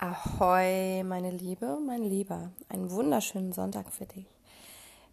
[0.00, 2.52] Ahoi, meine Liebe, mein Lieber.
[2.68, 4.26] Einen wunderschönen Sonntag für dich.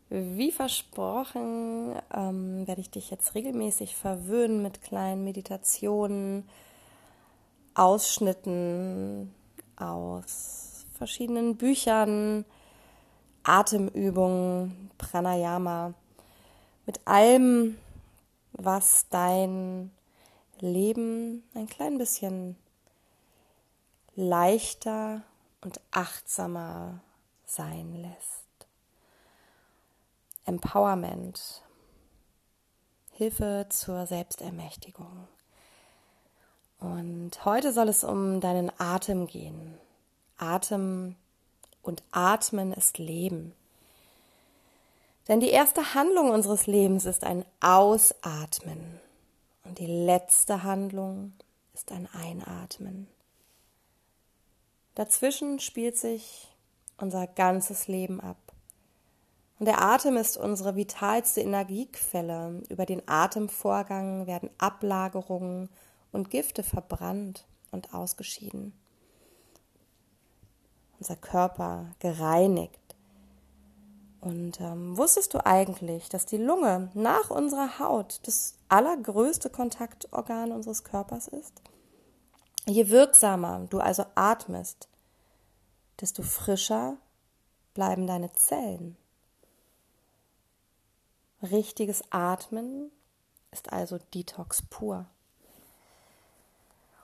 [0.10, 6.48] Wie versprochen ähm, werde ich dich jetzt regelmäßig verwöhnen mit kleinen Meditationen,
[7.74, 9.34] Ausschnitten
[9.76, 12.46] aus verschiedenen Büchern,
[13.42, 15.96] Atemübungen, Pranayama,
[16.86, 17.76] mit allem,
[18.52, 19.90] was dein
[20.60, 22.56] Leben ein klein bisschen
[24.16, 25.22] leichter
[25.62, 27.02] und achtsamer
[27.46, 28.46] sein lässt.
[30.46, 31.64] Empowerment,
[33.12, 35.28] Hilfe zur Selbstermächtigung.
[36.80, 39.78] Und heute soll es um deinen Atem gehen.
[40.38, 41.16] Atem
[41.82, 43.54] und Atmen ist Leben.
[45.28, 49.00] Denn die erste Handlung unseres Lebens ist ein Ausatmen
[49.64, 51.34] und die letzte Handlung
[51.74, 53.08] ist ein Einatmen.
[54.96, 56.48] Dazwischen spielt sich
[56.98, 58.38] unser ganzes Leben ab.
[59.60, 62.64] Und der Atem ist unsere vitalste Energiequelle.
[62.70, 65.70] Über den Atemvorgang werden Ablagerungen
[66.12, 68.74] und Gifte verbrannt und ausgeschieden.
[71.00, 72.80] Unser Körper gereinigt.
[74.22, 80.84] Und ähm, wusstest du eigentlich, dass die Lunge nach unserer Haut das allergrößte Kontaktorgan unseres
[80.84, 81.62] Körpers ist?
[82.68, 84.88] Je wirksamer du also atmest,
[86.02, 86.98] desto frischer
[87.74, 88.98] bleiben deine Zellen.
[91.44, 92.92] Richtiges Atmen
[93.52, 95.06] ist also Detox pur.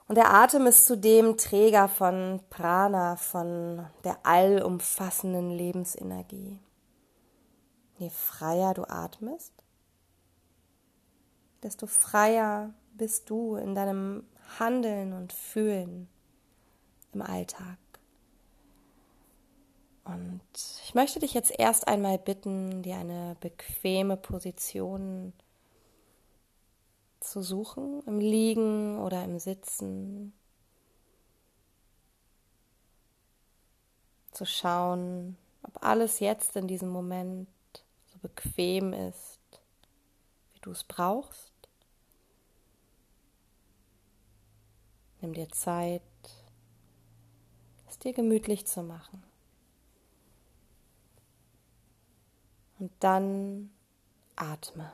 [0.08, 6.58] Und der Atem ist zudem Träger von Prana, von der allumfassenden Lebensenergie.
[7.98, 9.52] Je freier du atmest,
[11.62, 14.26] desto freier bist du in deinem
[14.58, 16.08] Handeln und Fühlen
[17.12, 17.78] im Alltag.
[20.04, 20.40] Und
[20.84, 25.32] ich möchte dich jetzt erst einmal bitten, dir eine bequeme Position
[27.20, 30.32] zu suchen, im Liegen oder im Sitzen,
[34.32, 37.48] zu schauen, ob alles jetzt in diesem Moment
[38.06, 39.38] so bequem ist,
[40.52, 41.51] wie du es brauchst.
[45.22, 46.02] Nimm dir Zeit,
[47.88, 49.22] es dir gemütlich zu machen.
[52.80, 53.70] Und dann
[54.34, 54.92] atme.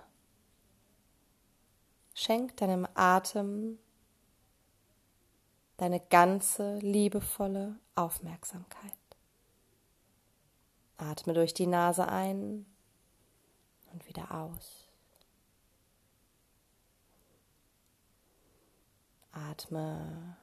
[2.13, 3.79] Schenk deinem Atem
[5.79, 8.93] deine ganze liebevolle Aufmerksamkeit.
[10.99, 12.67] Atme durch die Nase ein
[13.93, 14.88] und wieder aus.
[19.51, 20.37] Atme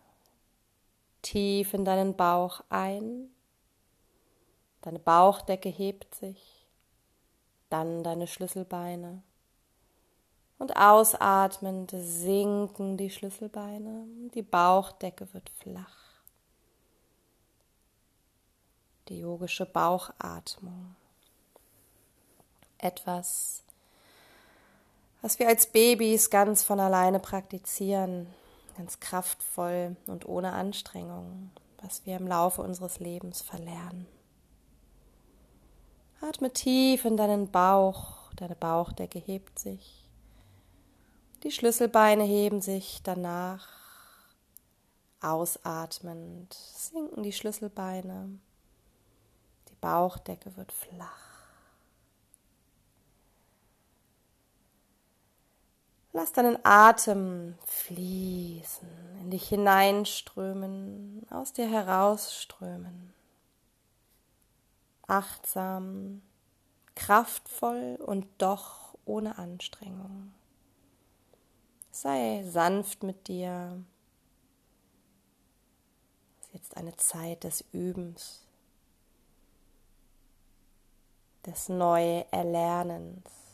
[1.26, 3.30] tief in deinen Bauch ein.
[4.82, 6.68] Deine Bauchdecke hebt sich.
[7.70, 9.24] Dann deine Schlüsselbeine.
[10.60, 14.06] Und ausatmend sinken die Schlüsselbeine.
[14.34, 16.22] Die Bauchdecke wird flach.
[19.10, 20.96] Die yogische Bauchatmung.
[22.78, 23.64] Etwas,
[25.22, 28.28] was wir als Babys ganz von alleine praktizieren,
[28.76, 34.08] ganz kraftvoll und ohne Anstrengung, was wir im Laufe unseres Lebens verlernen.
[36.22, 40.10] Atme tief in deinen Bauch, deine Bauchdecke hebt sich.
[41.44, 43.68] Die Schlüsselbeine heben sich danach.
[45.22, 48.40] Ausatmend sinken die Schlüsselbeine.
[49.70, 51.25] Die Bauchdecke wird flach.
[56.16, 58.88] Lass deinen Atem fließen,
[59.20, 63.14] in dich hineinströmen, aus dir herausströmen.
[65.08, 66.22] Achtsam,
[66.96, 70.34] kraftvoll und doch ohne Anstrengung.
[71.92, 73.84] Sei sanft mit dir.
[76.40, 78.48] Es ist jetzt eine Zeit des Übens,
[81.46, 83.45] des Neuerlernens.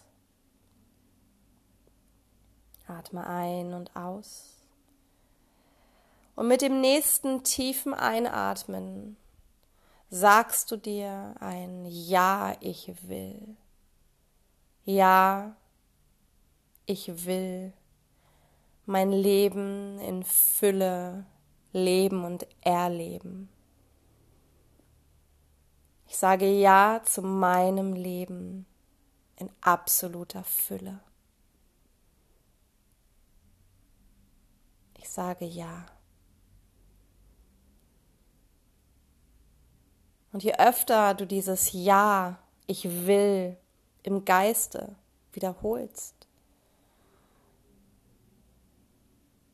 [2.91, 4.57] Atme ein und aus.
[6.35, 9.17] Und mit dem nächsten tiefen Einatmen
[10.09, 13.55] sagst du dir ein Ja, ich will.
[14.83, 15.55] Ja,
[16.85, 17.73] ich will
[18.85, 21.25] mein Leben in Fülle
[21.71, 23.49] leben und erleben.
[26.07, 28.65] Ich sage Ja zu meinem Leben
[29.37, 30.99] in absoluter Fülle.
[35.01, 35.85] Ich sage ja.
[40.31, 42.37] Und je öfter du dieses Ja,
[42.67, 43.57] ich will
[44.03, 44.95] im Geiste
[45.33, 46.15] wiederholst,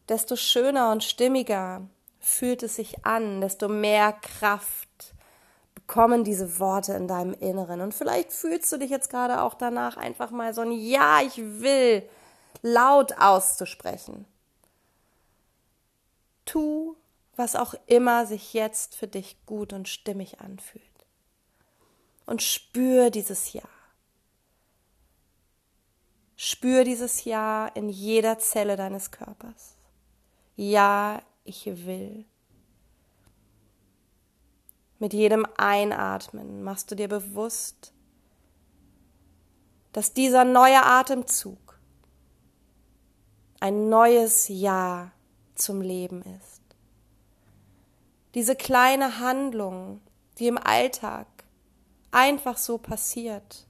[0.09, 1.87] desto schöner und stimmiger
[2.19, 5.15] fühlt es sich an, desto mehr Kraft
[5.75, 7.81] bekommen diese Worte in deinem Inneren.
[7.81, 11.37] Und vielleicht fühlst du dich jetzt gerade auch danach, einfach mal so ein Ja, ich
[11.37, 12.07] will
[12.61, 14.25] laut auszusprechen.
[16.47, 16.95] Tu,
[17.35, 20.83] was auch immer sich jetzt für dich gut und stimmig anfühlt.
[22.25, 23.63] Und spür dieses Ja.
[26.35, 29.77] Spür dieses Ja in jeder Zelle deines Körpers.
[30.55, 32.25] Ja, ich will.
[34.99, 37.93] Mit jedem Einatmen machst du dir bewusst,
[39.91, 41.79] dass dieser neue Atemzug
[43.59, 45.11] ein neues Ja
[45.57, 46.61] zum Leben ist.
[48.33, 50.01] Diese kleine Handlung,
[50.37, 51.27] die im Alltag
[52.11, 53.65] einfach so passiert,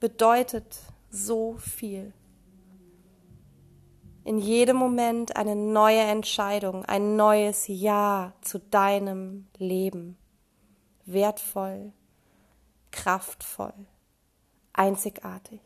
[0.00, 0.78] bedeutet
[1.10, 2.12] so viel
[4.26, 10.18] in jedem Moment eine neue Entscheidung, ein neues Ja zu deinem Leben.
[11.04, 11.92] Wertvoll,
[12.90, 13.72] kraftvoll,
[14.72, 15.60] einzigartig.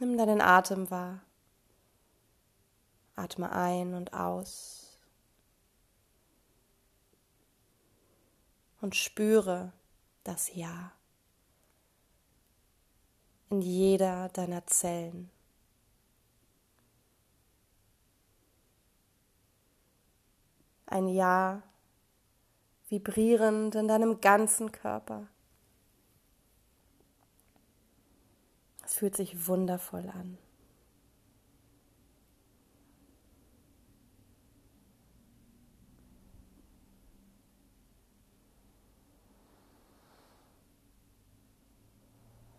[0.00, 1.20] Nimm deinen Atem wahr.
[3.14, 4.98] Atme ein und aus.
[8.80, 9.72] Und spüre
[10.24, 10.92] das Ja
[13.50, 15.28] in jeder deiner Zellen.
[20.86, 21.62] Ein Ja
[22.88, 25.28] vibrierend in deinem ganzen Körper.
[28.92, 30.36] Fühlt sich wundervoll an.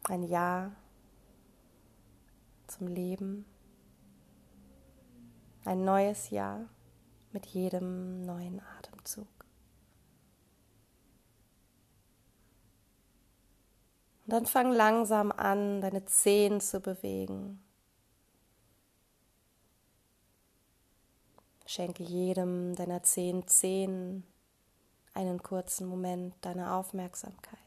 [0.03, 0.71] Ein Ja
[2.67, 3.45] zum Leben.
[5.63, 6.67] Ein neues Jahr
[7.31, 9.40] mit jedem neuen Atemzug.
[14.31, 17.61] Und dann fang langsam an, deine Zehen zu bewegen.
[21.65, 24.25] Schenke jedem deiner zehn Zehen
[25.13, 27.59] einen kurzen Moment deiner Aufmerksamkeit.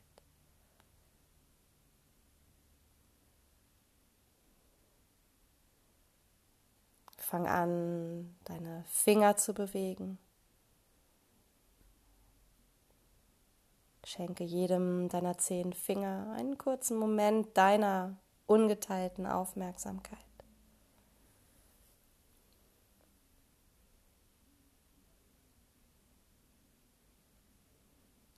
[7.19, 10.19] Fang an, deine Finger zu bewegen.
[14.15, 18.17] Schenke jedem deiner zehn Finger einen kurzen Moment deiner
[18.47, 20.19] ungeteilten Aufmerksamkeit.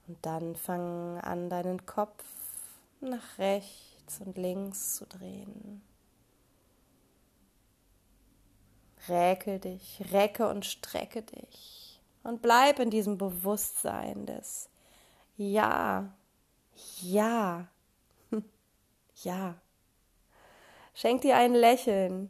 [0.06, 2.25] Und dann fang an, deinen Kopf
[3.02, 5.82] nach rechts und links zu drehen.
[9.08, 14.70] Räkel dich, recke und strecke dich und bleib in diesem Bewusstsein des
[15.38, 16.12] Ja,
[17.03, 17.69] ja,
[19.25, 19.56] ja.
[20.94, 22.29] Schenk dir ein Lächeln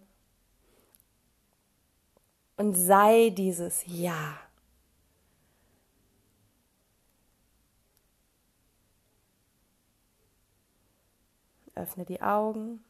[2.57, 4.39] und sei dieses Ja.
[11.77, 12.83] Öffne die Augen.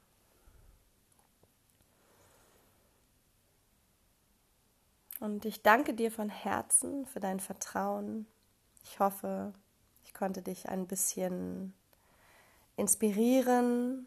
[5.20, 8.26] Und ich danke dir von Herzen für dein Vertrauen.
[8.84, 9.52] Ich hoffe,
[10.06, 11.74] ich konnte dich ein bisschen
[12.76, 14.06] inspirieren.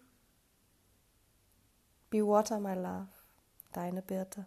[2.09, 3.09] Be Water, my love.
[3.73, 4.45] Deine Birte.